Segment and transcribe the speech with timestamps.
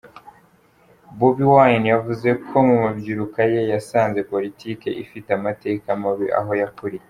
[1.17, 6.99] Bob Wine yavuze ko mu mabyiruka ye yasanze politiki ifite amateka mabi aho yakuriye.